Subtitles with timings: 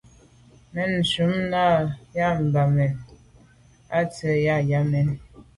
[0.73, 1.85] Mɛ̂n nshûn ὰm bə α̂
[2.17, 2.63] Yâmɛn Bò
[3.89, 5.07] kə ntsiaŋ i α̂ Yâmɛn.